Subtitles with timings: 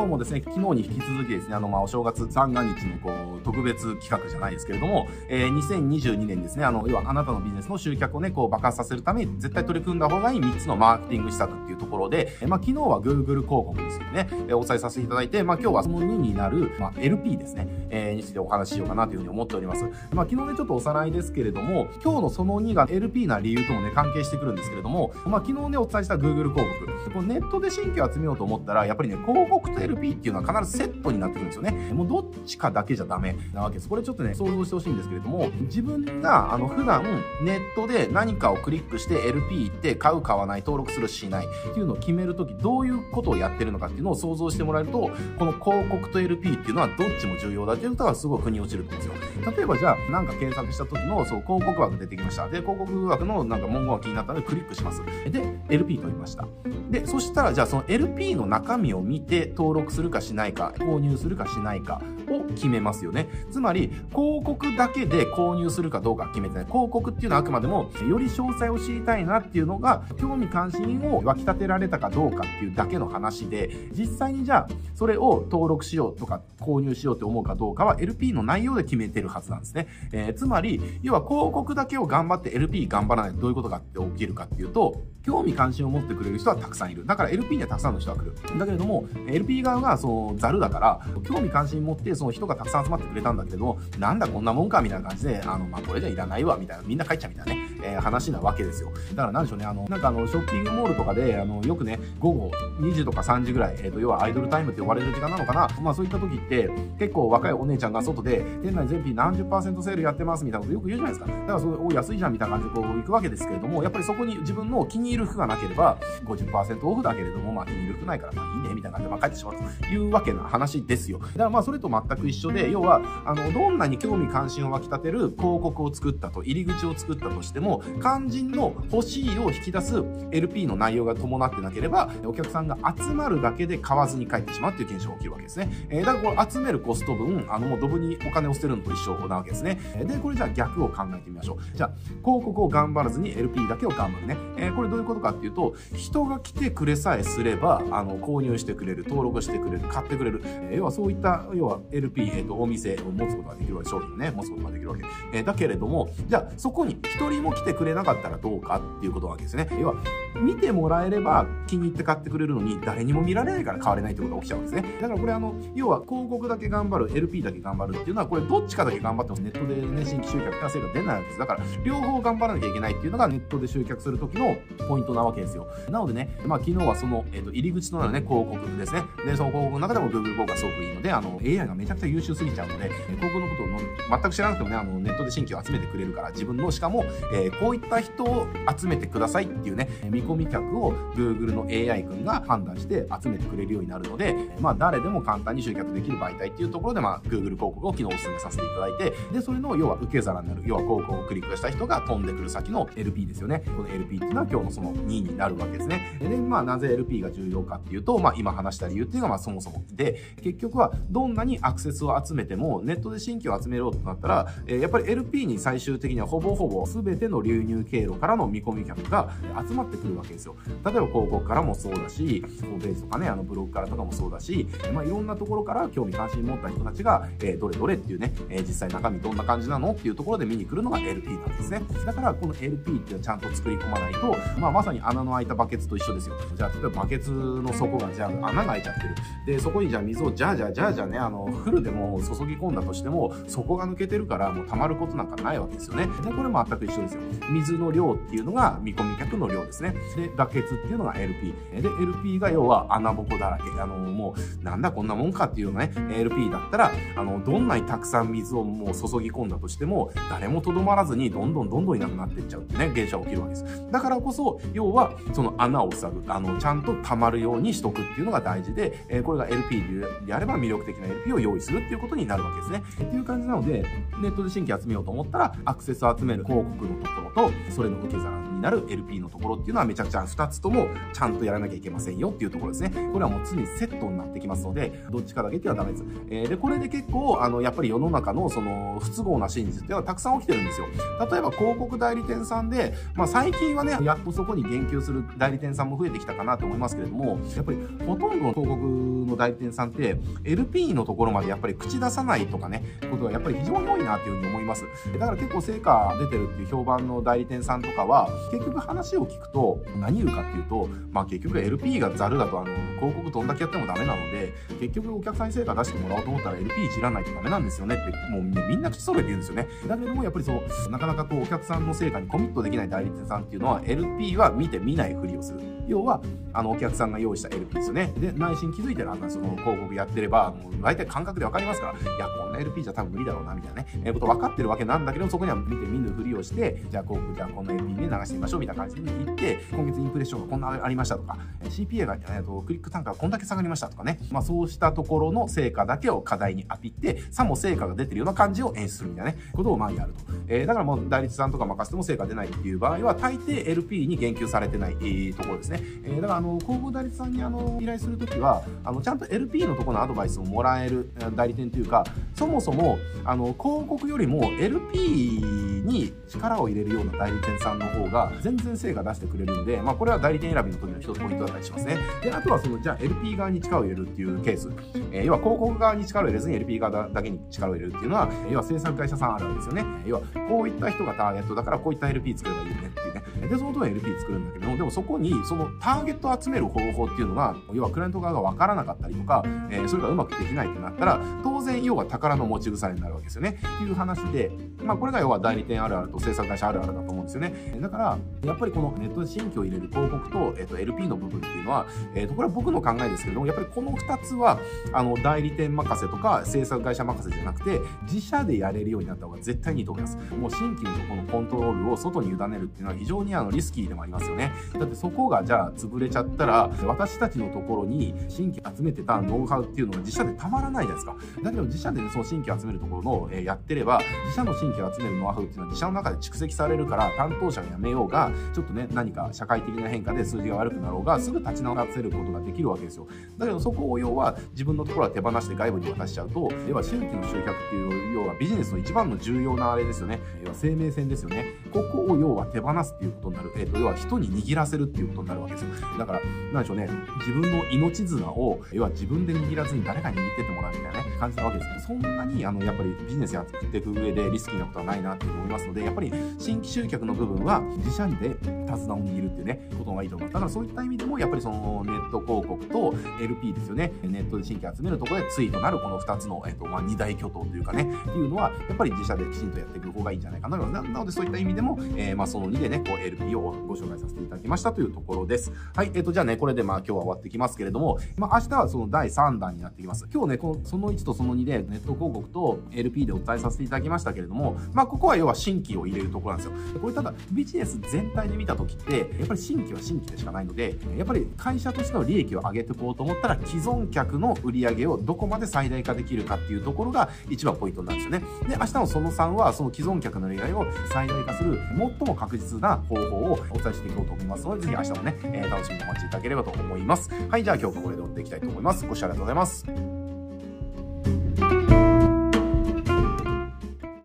[0.00, 19.84] 今日もですね、昨日に引き続きですね、あの、まあ、お正月三が日のこう、特別企画じゃないですけれども、えー、2022年ですね、あの、要はあなたのビジネスの集客をね、こう爆発させるために絶対取り組んだ方がいい3つのマーケティング施策っていうところで、えー、まあ、昨日は Google 広告についてね、えー、お伝えさせていただいて、まあ、今日はその2になる、まあ、LP ですね、えー、についてお話ししようかなというふうに思っております。
[20.12, 26.99] まあ、昨日ね、ちょっとおさらいですけれども、今日のその2が LP な理由ともね、関係してくるんですけれども、まあ、昨日ね、お伝えした Google 広告。
[27.10, 31.92] こネットで新規を集めようと思ったら、やっぱりね、広告と LP っていうのは必ずセットになってくるんですよね。
[31.92, 33.88] もうどっちかだけじゃダメなわけです。
[33.88, 37.02] これちょっとね、想像してほしいんですけれども、自分が、あの、普段
[37.42, 49.14] ネットで何かをクリックして LP 行って買う、買わない、登録する、しないっていうのを決めるとき、どういうことをやってるのかっていうのを想像してもらえると、この広告と LP っていうのはどっちも重要だっていうことがすごい腑に落ちるんですよ。
[49.56, 52.48] 例えばじゃあ、なんか検索した時の、そう、広告枠出てきました。
[52.48, 55.02] で、広告枠のなんか文言が気になったのでクリックします。
[55.30, 56.46] で、LP 取りました。
[56.90, 63.28] で、そしたら、じゃあその LP の中身を見て登録するかしないか、購入するかしないかを決めますよね。
[63.50, 66.64] つまり、広告だけで購入するかどうか決めてない。
[66.66, 79.88] 広告っていうのはあくまでも、より詳細を知りたいなっていうのが、興味関心を湧き立てられたかどうかっていうだけの話で、実際にじゃあ、それを登録しようとか、購入しようって思うかどうかは LP の内容で決めてるはずなんですね。
[80.12, 87.06] えー、つまり、要は広告だけを頑張って LP 頑張らないとどういうことがって起きるかっていうと、興味関心を持ってくれる人はたくさんいる。
[87.06, 88.58] だから LP にはたくさんの人が来る。
[88.58, 98.92] だけれども、LP 側がそのザルだから、興味関心持ってその人がたくさん集まってくれたんだけど、なんだこんなもんかみたいな感じで、あの、まあ、これじゃいらないわ、みたいな、みんな帰っちゃうみたいなね、えー、話なわけですよ。
[99.10, 105.68] だからなんでしょうね、あの、なんかあの、ショッピングモールとかで、あの、よくね、午後2時とか3時ぐらい、えっ、ー、と、要はアイドルタイムって呼ばれる時間なのかな。
[105.80, 111.32] まあそういった時って、結構若いお姉ちゃんが外で、店内全品何十パーセントセールやってますみたいなことよく言うじゃないですか。
[111.32, 121.18] だからそれ、お安いじゃんみたいな感じでこう行くわけですけれども、やっぱりそこに自分の気に入る服がなければ、50%オフだけれども、まあ気に入る服ないから、まあいいね、みたいな感じで、まあ帰ってしまうというわけな話ですよ。
[121.18, 135.70] だからまあそれと全全く一緒で、要は、あの、どんなに興味関心を湧き立てる広告を作ったと、入り口を作ったとしても、肝心の欲しいを引き出す LP の内容が伴ってなければ、お客さんが集まるだけで買わずに帰ってしまうっていう現象が起きるわけですね。
[135.88, 139.78] えー、だからこれ集めるコスト分、あの、もうドブにお金を捨てるのと一緒なわけですね。
[140.04, 141.76] で、これじゃあ逆を考えてみましょう。
[141.76, 141.90] じゃあ、
[142.24, 144.36] 広告を頑張らずに LP だけを頑張るね。
[144.56, 150.40] えー、これどういうことかっていうと、人が来てくれさえすれば、あの、購入してくれる、登録してくれる、買ってくれる。
[150.44, 155.04] えー、要はそういった、要は LP、えっ、ー、と、お店を持つことができるわけ、商品ね、持つことができるわけ。
[155.32, 159.68] えー、だけれども、じゃあ、そこに一人も来てくれなかったらどうかっていうことなわけですね。
[159.80, 159.94] 要は、
[160.40, 164.84] 見てもらえれば気に入って買ってくれるのに、誰にも見られないから買われないってことが起きちゃうんですね。
[165.00, 171.38] だからこれあの、要は広告だけ頑張る、LP だけ頑張るっていうのは、これどっちかだけ頑張ってもネットでね、新規集客達成が出ないわけです。
[171.38, 174.56] だから、両方頑張らなきゃいけないっていうのがネットで集客する時の
[174.88, 175.66] ポイントなわけですよ。
[175.88, 179.02] なのでね、まあ昨日はその、え、ー、と、入り口となるね、広告ですね。
[179.24, 188.46] で、その広告の中でも Google 広告がすごくいいので、あの、AI がめちゃくちゃ優秀すぎちゃうので、広告のことを全く知らなくてもね、あの、ネットで新規を集めてくれるから、自分の、しかも、えー、こういった人を
[188.76, 203.62] 集めてくださいっていうね、見込み客を Google の AI 君が判断して集めてくれるようになるので、まあ誰でも簡単に集客できる媒体っていうところで、まあ Google 広告を昨日お勧めさせていただいて、で、それの要は受け皿になる、要は広告をクリックした人が飛んでくる先の LP ですよね。
[203.66, 206.18] この LP っていうのは今日のその2位になるわけですね。
[206.20, 219.30] で、まあなぜ LP が重要かっていうと、まあ今話した理由っていうのはまあそもそもで、結局はどんなにアクセスを集めても、ネットで新規を集めようとなったら、えー、やっぱり LP に最終的にはほぼほぼ全ての流入経路からの見込み客が
[219.68, 220.56] 集まってくるわけですわけですよ。
[220.66, 231.82] 例えば広告からもそうだし、ホームページとかね、あのブログからとかもそうだし、まあいろんなところから興味関心持った人たちが、えー、どれどれっていうね、えー、実際中身どんな感じなのっていうところで見に来るのが LP なんですね。
[232.06, 236.36] だからこの LP っていうのはちゃんと作り込まないと、まあまさに穴の開いたバケツと一緒ですよ。
[236.54, 239.14] じゃあ例えばバケツの底がじゃあ穴が開いちゃってる。
[239.46, 246.06] で、そこにじゃあ水をじゃあじゃあじゃあじゃあね、あの、フルでも注ぎ込んだとしても、底が抜けてるからもう溜まることなんかないわけですよね。
[246.06, 247.20] で、これも全く一緒ですよ。
[247.50, 249.94] 水の量っていうのが見込み客の量ですね。
[250.16, 251.54] で、バケツっていうのが LP。
[251.72, 253.64] で、LP が要は穴ぼこだらけ。
[253.80, 263.90] あの、もう、なんだこんなもんかっていうのね、LP だったら、あの、どんなにたくさん水をもう注ぎ込んだとしても、誰もとどまらずにどんどんどんどんいなくなっていっちゃうってね、現象起きるわけです。
[263.90, 269.82] だからこそ、要は、その穴を塞ぐ、あの、ちゃんと溜まるようにしとくっていうのが大事で、えー、これが LP
[270.26, 272.82] であれば魅力的な LP を用意するっていうことになるわけですね。
[273.06, 273.84] っていう感じなので、
[274.20, 282.90] ネットで新規集めようと思ったら、アクセスを集める広告のところと、それの受け皿になる LP のところっていうのはめちゃくちゃ2つともちゃんとやらなきゃいけませんよっていうところですね。
[283.12, 286.04] これはもう常にセットになってきますので、どっちかだけっていうのはダメです。
[286.30, 290.86] えー、で、これで結構、あの、やっぱり世の中のその不都合な真実っていうのはたくさん起きてるんですよ。
[291.28, 304.84] 例えば広告代理店さんで、まあ最近はね、やっとそこに言及する代理店さんも増えてきたかなと思いますけれども、やっぱりほとんどの広告の代理店さんって、LP のところまでやっぱり口出さないとかね、ことがやっぱり非常に多いなっていうふうに思います。
[305.18, 319.68] だから結構成果出てるっていう評判の代理店さんとかは、結局話を聞くと、何言うかっていうと、まあ結局 LP がザルだとあの、広告どんだけやってもダメなので、結局お客さんに成果出してもらおうと思ったら LP いじらないとダメなんですよねって、もうみんな口揃えて言うんですよね。
[319.86, 325.60] だけどもやっぱりそう、なかなかこうお客さんの成果にコミットできない代理店さんっていうのは LP は見て見ないふりをする。
[325.90, 326.22] 要は、
[326.52, 328.12] あの、お客さんが用意した LP ですよね。
[328.16, 350.20] で、内心気づいてるあんなその広告やってれば、もう大体感覚でわかりますから、いや、こんな LP じゃ多分無理だろうな、みたいなね、えー、こと分かってるわけなんだけど、そこには見て見ぬふりをして、じゃあ広告、じゃあこんな LP で流してみましょう、みたいな感じで言って、今月インプレッションがこんなありましたとか、CPA が、えー、とクリック単価がこんだけ下がりましたとかね、まあそうしたところの成果だけを課題にアピって、さも成果が出てるような感じを演出するみたいなね、ことをまあやると。
[350.48, 355.80] えー、だからもう代理店さんとか任せても成果出ないっていう場合は、大抵 LP に言及されてない、えー、ところですね。
[356.04, 365.42] えー、だからあの、広報代理さんにあの依頼するときは、あの、ちゃんと LP のところのアドバイスをもらえる代理店というか、そもそも、あの、広告よりも LP
[365.84, 371.98] に力を入れるような代理店さんの方が全然成果出してくれるで、まあ、これは代理店選びの時の一つポイントだったりしますね。
[372.22, 374.70] で、あとはその、じゃあ LP 側に力を入れるっていうケース。
[375.12, 379.84] えー、要は広告側に力を入れずに LP 側だけに力を入れるっていうのは、要は生産会社さんあるわけですよね。
[380.06, 383.48] 要は、こういった人がターゲットだからこういった LP 作ればいいよねいうね。
[383.48, 393.60] で、その通り LP 作るんだけども、でもそこに、そのターゲットを集める方法っていうのが、要はクライアント側がわからなかったりとか、えー、それがうまくできないってなったら、当然要は宝の持ち腐れになるわけですよね。
[393.76, 394.50] っていう話で、
[394.82, 397.78] まあこれが要は代理店あるあると制作会社あるあるだと思うんですよね。
[397.80, 404.58] だから、やっぱりこのネットで新規を入れる広告と、えっ、ー、と、LP の部分っていうのは、えっ、ー、と、これは僕の考えですけども、やっぱりこの2つは、
[404.92, 410.16] あの、代理店任せとか制作会社任せじゃなくて、自社でやれるようになった方が絶対にいいと思います。
[410.38, 414.52] もう新規のこのコントロールを外に委ねるっていうのは非常にあのリスキーでもありますよね。
[414.74, 421.16] だってそこがじゃあ潰れちゃったら、私たちのところに新規集めてたノウハウっていうのが自社でたまらないじゃないですか。
[421.42, 433.06] だけど自社で、ね、その新規集めるところの、え、やってれば、自社の新規集めるノウハウっていうのは自社の中で蓄積されるから、担当者が辞めようが、ちょっとね、何か社会的な変化で数字が悪くなろうが、すぐ立ち直らせることができるわけですよ。
[433.38, 440.20] だけどそこを要は自分のところは手放して外部に渡しちゃうと、要は新規の集客っていう、要はビジネスの一番の重要なあれですよね。
[440.42, 441.54] 要は生命線ですよね。
[441.72, 443.52] ここを要は手放すっていうことになる。
[443.56, 445.68] えっ、ー、と、要は人に握らせるっていうことになるわけですよ。
[445.98, 446.20] だから、
[446.52, 446.88] なんでしょうね。
[447.18, 460.34] 自分の命綱を、要は自分で握らずに誰かに握ってってもらうみたいなね、感じなわけですけど、そんなに、あの、やっぱりビジネスやっていく上でリスキーなことはないなって思いますので、やっぱり新規集客の部分は自社で手綱を握るっていうね、ことがいいと思います。
[460.34, 463.92] だからそういった意味でも、やっぱりそのネット広告と LP ですよね。
[464.02, 470.58] ネットで新規集めるところで対となるこの2つの、えっと、まあ、二大巨頭というかね、っていうのは、やっぱり自社できちんとやっていく方がいいんじゃないかな。
[470.58, 475.52] なのでそういった意味でも、えー、まあ、その2でね、こう LP をご紹介させていただきましたというところです。
[475.74, 480.08] はい、えっと、じゃあね、これでまあ今日は終わってきますけれども、まあ明日はその第3弾になってきます。
[480.12, 486.80] 今日ね、このその1とその2でネット広告と LP でお伝えさせていただきましたけれども、まあここは要は新規を入れるところなんですよ。
[486.80, 498.20] これただビジネス全体で見た時って、やっぱり新規は新規でしかないので、やっぱり会社としての利益を上げていこうと思ったら既存客の売り上げをどこまで最大化できるかっていうところが一番ポイントなんですよね。
[498.48, 507.10] で、明日のその3はその既存客の売り上げを最大化する最も確実な方法をお伝えしていこうと思いますので、ぜひ明日もね、えー、楽しみにお待ちいただければればと思います。
[507.28, 508.86] はい、じゃあ今日はこれで終わっていきたいと思います。
[508.86, 509.99] ご視聴ありがとうございます。